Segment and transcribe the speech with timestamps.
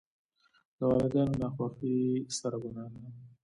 [0.77, 1.95] د والداینو ناخوښي
[2.35, 3.01] ستره ګناه ده.